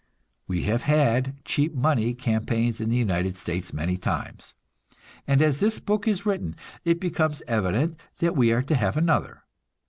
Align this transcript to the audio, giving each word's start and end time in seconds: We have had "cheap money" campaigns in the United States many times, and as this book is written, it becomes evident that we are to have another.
We 0.47 0.63
have 0.63 0.81
had 0.81 1.35
"cheap 1.45 1.75
money" 1.75 2.15
campaigns 2.15 2.81
in 2.81 2.89
the 2.89 2.95
United 2.95 3.37
States 3.37 3.71
many 3.71 3.97
times, 3.97 4.55
and 5.27 5.43
as 5.43 5.59
this 5.59 5.79
book 5.79 6.07
is 6.07 6.25
written, 6.25 6.55
it 6.83 6.99
becomes 6.99 7.43
evident 7.47 8.01
that 8.17 8.35
we 8.35 8.51
are 8.51 8.63
to 8.63 8.73
have 8.75 8.97
another. 8.97 9.43